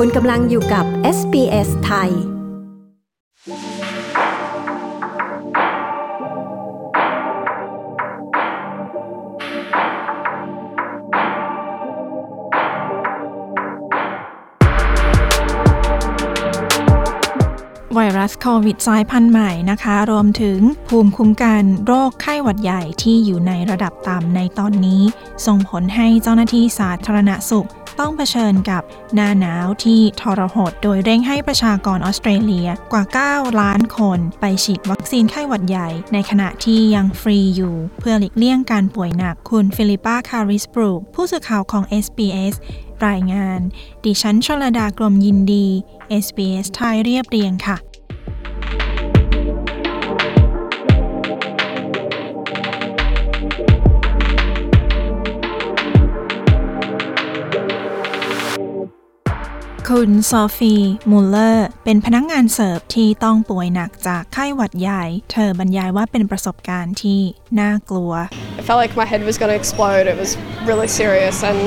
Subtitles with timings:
[0.00, 0.84] คุณกำลังอยู่กับ
[1.16, 20.58] SBS ไทย ไวรัสโควิดสายพันธุ์ใหม่นะคะ รวมถึง
[20.88, 25.02] ภูมิคุ้มกันโรคไข้หวัดใหญ่ที่อยู่ในระดับต่ำในตอนนี้
[25.46, 27.68] ส่งผลให้เจ้าหน้าที่สาธารณสุข
[28.00, 28.82] ต้องเผชิญกับ
[29.14, 42.54] หน้าหนาวที่ทรหด โดยเร่งให้ประชากรออสเตรเลียกว่า 9 ล้านคนไปฉีดวัคซีนไข้หวัดใหญ่ ในขณะที่ยังฟรีอยู่ เพื่อหลีกเลี่ยงการป่วยหนักคุณฟิลิปปาคาริสบรูกผู้สื่อข่าวของ SBS
[43.08, 43.60] รายงาน
[44.04, 45.66] ดิฉันชลดากรมยินดี
[46.24, 47.76] SBS ไทยเรียบเรียงค่ะ
[59.92, 60.74] คุณโซฟี
[61.10, 67.20] มูลเลอร์ เป็นพนักงานเสิร์ฟที่ต้องป่วยหนักจากไข้หวัดใหญ่ เธอบรรยายว่าเป็นประสบการณ์ที่
[67.60, 68.12] น่ากลัว
[68.60, 70.04] It felt like my head was going to explode.
[70.12, 70.30] It was
[70.70, 71.58] really serious, and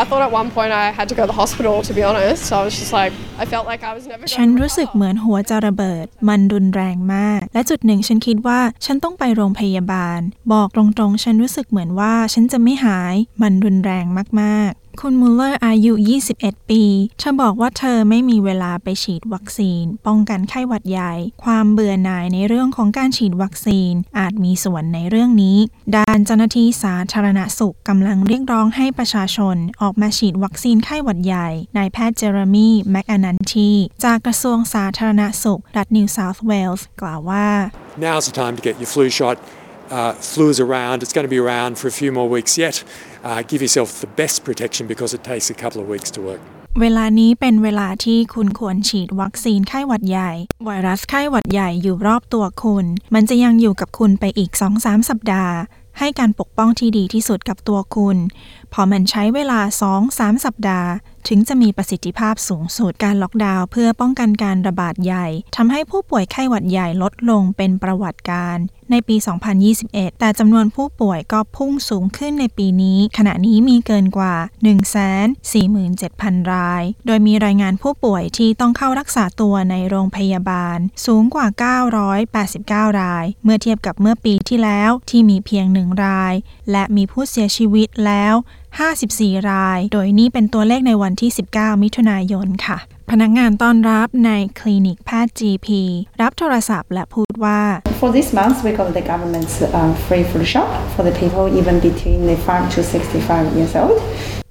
[0.00, 1.74] I thought at one point I had to go to the hospital.
[1.88, 4.22] To be honest, so I was just like, I felt like I was never.
[4.34, 4.96] ฉัน gonna รู้สึก recover.
[4.96, 10.20] เหมือนหัวจะระเบิด มันรุนแรงมาก และจุดหนึ่งฉันคิดว่าฉันต้องไปโรงพยาบาล
[10.52, 14.04] บอกตรงๆ ฉันรู้สึกเหมือนว่าฉันจะไม่หาย มันรุนแรง
[14.40, 15.92] มากๆ คุณมูลเลอร์อายุ
[16.32, 16.82] 21 ปี
[17.18, 21.12] เธอบอกว่าเธอไม่มีเวลาไปฉีดวัคซีน ป้องกันไข้หวัดใหญ่
[21.44, 25.58] ความเบื่อหน่ายในเรื่องของการฉีดวัคซีน อาจมีส่วนในเรื่องนี้
[25.96, 33.70] ด้านเจ้าหน้าที่สาธารณสุขกำลังเรียกร้องให้ประชาชน ออกมาฉีดวัคซีนไข้หวัดใหญ่ นายแพทย์เจอร์มีแมกอนันที
[34.04, 37.48] จากกระทรวงสาธารณสุข รัฐนิวเซาท์เวลส์กล่าวว่า
[38.04, 39.36] Now's the time to get your flu shot.
[39.90, 42.84] Uh, flu is around, it's going to be around for a few more weeks yet.
[43.24, 46.40] Uh, give yourself the best protection because it takes a couple of weeks to work.
[46.80, 50.32] เวลานี้เป็นเวลาที่คุณควรฉีดวัคซีนไข้หวัดใหญ่
[50.64, 55.54] ไวรัสไข้หวัดใหญ่อยู่รอบตัวคุณ มันจะยังอยู่กับคุณไปอีก 2-3 สัปดาห์
[55.98, 58.16] ให้การปกป้องที่ดีที่สุดกับตัวคุณ
[58.72, 59.60] พอมันใช้เวลา
[60.02, 60.90] 2-3 สัปดาห์
[61.28, 65.26] ถึงจะมีประสิทธิภาพสูงสุดการล็อกดาวน์เพื่อป้องกันการระบาดใหญ่
[65.56, 68.58] ทำให้ผู้ป่วยไข้หวัดใหญ่ลดลงเป็นประวัติการ
[68.90, 69.16] ในปี
[69.68, 74.34] 2021 แต่จำนวนผู้ป่วยก็พุ่งสูงขึ้นในปีนี้ ขณะนี้มีเกินกว่า
[75.42, 81.46] 147,000 ราย โดยมีรายงานผู้ป่วยที่ต้องเข้ารักษาตัวในโรงพยาบาล สูงกว่า
[82.88, 86.34] 989 ราย เมื่อเทียบกับเมื่อปีที่แล้วที่มีเพียงหนึ่งราย
[86.70, 88.34] และมีผู้เสียชีวิตแล้ว
[88.78, 92.78] 54 ราย โดยนี่เป็นตัวเลขในวันที่ 19 มิถุนายนค่ะ
[93.10, 95.68] พนักงานต้อนรับในคลินิกแพทย์ GP
[96.20, 97.60] รับโทรศัพท์และพูดว่า
[98.00, 101.76] For this month, we got the government's uh, free flu shot for the people even
[101.88, 103.98] between the 5 to 65 years old.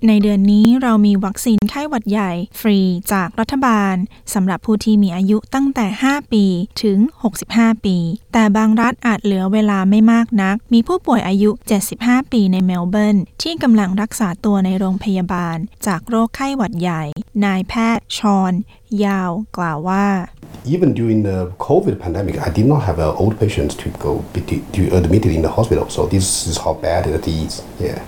[0.07, 2.79] ในเดือนนี้เรามีวัคซีนไข้หวัดใหญ่ ฟรี
[3.13, 3.95] จากรัฐบาล
[4.33, 6.45] สำหรับผู้ที่มีอายุตั้งแต่ 5 ปี
[6.83, 6.97] ถึง
[7.41, 7.97] 65 ปี
[8.33, 11.49] แต่บางรัฐอาจเหลือเวลาไม่มากนัก มีผู้ป่วยอายุ
[11.91, 17.03] 75 ปีในเมลเบิร์นที่กำลังรักษาตัวในโรงพยาบาล จากโรคไข้หวัดใหญ่
[17.45, 18.53] นายแพทย์ชอน
[19.05, 20.07] ยาวกล่าวว่า
[20.65, 24.41] even during the COVID pandemic, I did not have old patients to go to
[24.75, 25.85] to admitted in the hospital.
[25.89, 27.53] So this is how bad it is.
[27.79, 27.99] Yeah,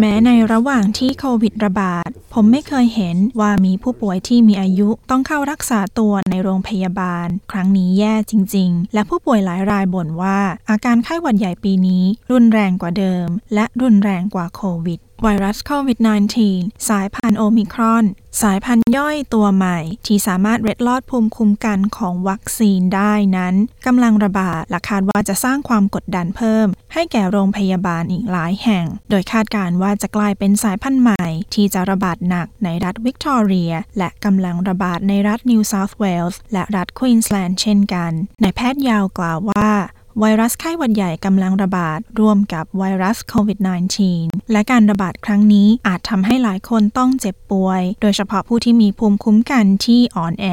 [0.00, 10.38] แม้ในระหว่างที่โควิดระบาด ผมไม่เคยเห็นว่ามีผู้ป่วยที่มีอายุต้องเข้ารักษาตัวในโรงพยาบาล ครั้งนี้แย่จริง ๆ และผู้ป่วยหลายรายบ่นว่า
[10.70, 15.98] อาการไข้หวัดใหญ่ปีนี้ รุนแรงกว่าเดิม และรุนแรงกว่าโควิด ไวรัสโควิด
[16.42, 18.04] -19 สายพันธุ์โอมิครอน
[18.42, 23.54] สายพันธุ์ย่อยตัวใหม่ ที่สามารถเล็ดลอดภูมิคุ้มกันของวัคซีนได้นั้น
[23.86, 38.12] กำลังระบาดและคาดว่าจะสร้างความกดดันเพิ่ม ให้แก่โรงพยาบาลอีกหลายแห่ง โดยคาดการณ์ว่าจะกลายเป็นสายพันธุ์ใหม่ ที่จะระบาดหนักในรัฐวิกตอเรีย และกำลังระบาดในรัฐนิวเซาท์เวลส์และรัฐควีนสแลนด์เช่นกัน
[38.42, 39.68] นายแพทย์ยาวกล่าวว่า
[40.20, 43.58] ไวรัสไข้หวัดใหญ่กำลังระบาด ร่วมกับไวรัสโควิด
[44.06, 50.46] -19 และการระบาดครั้งนี้อาจทำให้หลายคนต้องเจ็บป่วย โดยเฉพาะผู้ที่มีภูมิคุ้มกันที่อ่อนแอ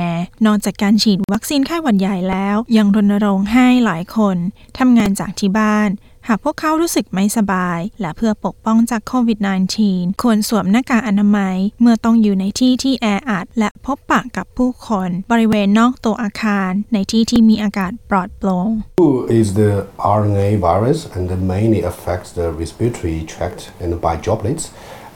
[0.45, 4.37] นอกจากการฉีดวัคซีนไข้หวัดใหญ่แล้ว ยังรณรงค์ให้หลายคน
[4.79, 5.89] ทำงานจากที่บ้าน
[6.31, 9.39] หากพวกเขารู้สึกไม่สบาย และเพื่อปกป้องจากโควิด
[9.79, 19.71] -19 ควรสวมหน้ากากอนามัย เมื่อต้องอยู่ในที่ที่แออัดและพบปะกับผู้คน บริเวณนอกตัวอาคาร ในที่ที่มีอากาศปลอดโปร่ง Flu is the
[20.17, 24.63] RNA virus and it mainly affects the respiratory tract and by droplets.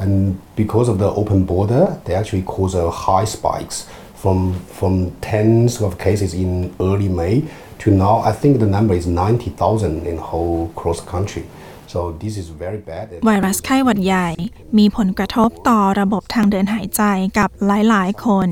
[0.03, 0.13] And
[0.61, 3.77] because of the open border, they actually cause a high spikes
[4.21, 4.39] from
[4.79, 4.93] from
[5.29, 6.49] tens of cases in
[6.87, 7.35] early May
[7.83, 8.15] to now.
[8.31, 11.45] I think the number is 90,000 in whole cross country.
[11.87, 13.05] So this is very bad.
[13.25, 14.29] ไวรัสไข้หวัดใหญ่
[14.77, 17.01] มีผลกระทบต่อระบบทางเดินหายใจ
[17.37, 18.47] กับหลาย ๆ คน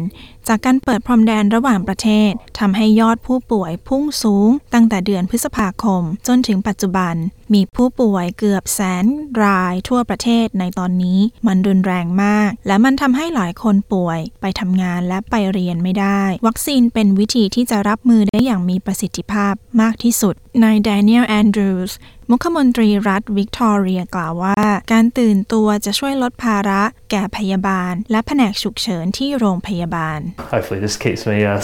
[0.47, 7.15] จากการเปิดพรมแดนระหว่างประเทศทำให้ยอดผู้ป่วยพุ่งสูงตั้งแต่เดือนพฤษภาคม จนถึงปัจจุบัน
[7.53, 9.05] มีผู้ป่วยเกือบแสน
[9.43, 21.97] รายทั่วประเทศในตอนนี้มันรุนแรงมาก และมันทำให้หลายคนป่วย ไปทำงานและไปเรียนไม่ได้ วัคซีนเป็นวิธีที่จะรับมือได้อย่างมีประสิทธิภาพมากที่สุดนายแดเนียลแอนดรูส์
[22.29, 24.61] มุขมนตรีรัฐวิกตอเรียกล่าวว่า
[24.91, 26.81] การตื่นตัวจะช่วยลดภาระ
[27.11, 30.19] แก่พยาบาล และแผนกฉุกเฉินที่โรงพยาบาล
[30.53, 31.59] Hopefully, this keeps me uh,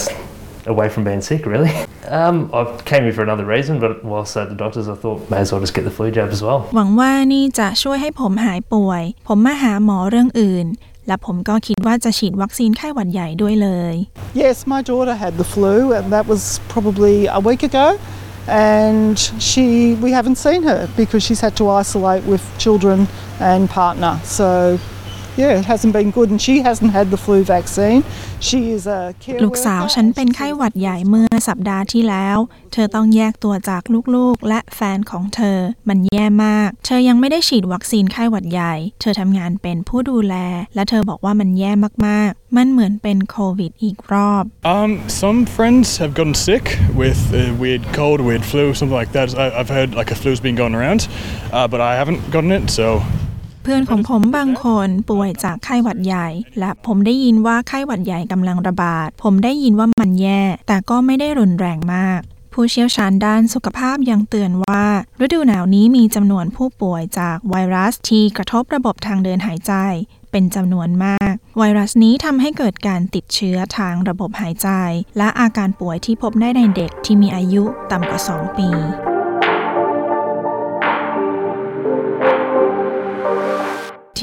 [0.73, 1.73] away from being sick, really.
[2.21, 5.39] Um, I came here for another reason, but whilst at the doctor's, I thought may
[5.45, 6.61] as well just get the flu jab as well.
[6.77, 10.67] หวังว่านี่จะช่วยให้ผมหายป่วย ผมมาหาหมอเรื่องอื่น
[11.07, 13.95] และผมก็คิดว่าจะฉีดวัคซีนไข้หวัดใหญ่ด้วยเลย
[14.43, 16.43] Yes, my daughter had the flu, and that was
[16.75, 17.87] probably a week ago.
[18.75, 19.17] And
[19.51, 19.67] she,
[20.05, 22.99] we haven't seen her because she's had to isolate with children
[23.51, 24.15] and partner.
[24.39, 24.49] So,
[25.38, 26.30] yeah, it hasn't been good.
[26.34, 28.02] And she hasn't had the flu vaccine.
[28.48, 32.38] She is a care ลูกสาว worker ฉัน and เป็นไข้หวัดใหญ่เมื่อสัปดาห์ที่แล้ว
[32.74, 33.84] เธอต้องแยกตัวจาก
[34.16, 40.36] ลูกๆ และแฟนของเธอ มันแย่มาก เธอยังไม่ได้ฉีดวัคซีนไข้หวัดใหญ่ เธอทำงานเป็นผู้ดูแล
[40.76, 41.72] และเธอบอกว่ามันแย่
[42.08, 44.44] มากๆ มันเหมือนเป็นโควิดอีกรอบ
[44.76, 44.92] Um,
[45.24, 46.66] some friends have gotten sick
[47.02, 49.28] with a weird cold, weird flu, something like that.
[49.44, 51.02] I, I've heard like a flu's been going around,
[51.58, 52.86] uh, but I haven't gotten it, so
[53.27, 56.28] เพื่อนของผมบางคนป่วยจากไข้หวัดใหญ่
[56.60, 62.20] และผมได้ยินว่าไข้หวัดใหญ่กำลังระบาด ผมได้ยินว่ามันแย่ แต่ก็ไม่ได้รุนแรงมาก
[62.54, 64.84] ผู้เชี่ยวชาญด้านสุขภาพยังเตือนว่า
[65.24, 69.74] ฤดูหนาวนี้มีจำนวนผู้ป่วยจากไวรัสที่กระทบระบบทางเดินหายใจ
[70.32, 74.70] เป็นจำนวนมาก ไวรัสนี้ทำให้เกิดการติดเชื้อทางระบบหายใจ
[75.18, 78.70] และอาการป่วยที่พบได้ในเด็กที่มีอายุต่ำกว่า 2 ปี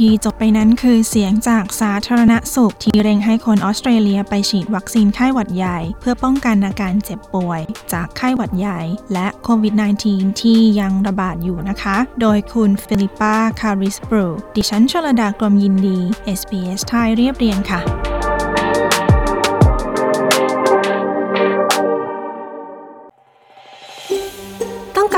[0.05, 7.61] ที่จบไปนั้นคือเสียงจากสาธารณสุขที่เร่งให้คนออสเตรเลียไปฉีดวัคซีนไข้หวัดใหญ่ เพื่อป้องกันอาการเจ็บป่วย
[7.93, 8.81] จากไข้หวัดใหญ่
[9.13, 9.75] และโควิด
[10.09, 15.99] -19 ที่ยังระบาดอยู่นะคะ โดยคุณฟิลิปปา คาริสบรูดิฉันชลดากรมยินดี
[16.39, 18.04] SBS ไทยเรียบเรียงค่ะ